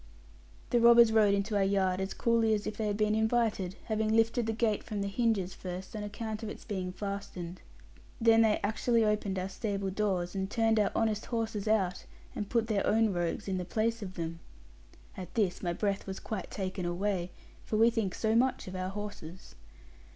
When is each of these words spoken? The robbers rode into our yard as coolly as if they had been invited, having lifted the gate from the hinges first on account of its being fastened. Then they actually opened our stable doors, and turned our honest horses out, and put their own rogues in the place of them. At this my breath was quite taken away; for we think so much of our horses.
The 0.71 0.79
robbers 0.79 1.11
rode 1.11 1.35
into 1.35 1.55
our 1.55 1.63
yard 1.63 2.01
as 2.01 2.15
coolly 2.15 2.55
as 2.55 2.65
if 2.65 2.75
they 2.75 2.87
had 2.87 2.97
been 2.97 3.13
invited, 3.13 3.75
having 3.83 4.11
lifted 4.15 4.47
the 4.47 4.51
gate 4.51 4.81
from 4.81 5.01
the 5.01 5.07
hinges 5.07 5.53
first 5.53 5.95
on 5.95 6.01
account 6.01 6.41
of 6.41 6.49
its 6.49 6.65
being 6.65 6.91
fastened. 6.91 7.61
Then 8.19 8.41
they 8.41 8.59
actually 8.63 9.05
opened 9.05 9.37
our 9.37 9.47
stable 9.47 9.91
doors, 9.91 10.33
and 10.33 10.49
turned 10.49 10.79
our 10.79 10.91
honest 10.95 11.27
horses 11.27 11.67
out, 11.67 12.05
and 12.35 12.49
put 12.49 12.65
their 12.65 12.87
own 12.87 13.13
rogues 13.13 13.47
in 13.47 13.59
the 13.59 13.63
place 13.63 14.01
of 14.01 14.15
them. 14.15 14.39
At 15.15 15.35
this 15.35 15.61
my 15.61 15.71
breath 15.71 16.07
was 16.07 16.19
quite 16.19 16.49
taken 16.49 16.83
away; 16.87 17.29
for 17.63 17.77
we 17.77 17.91
think 17.91 18.15
so 18.15 18.33
much 18.35 18.67
of 18.67 18.75
our 18.75 18.89
horses. 18.89 19.53